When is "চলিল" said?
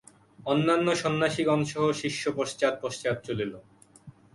3.27-3.53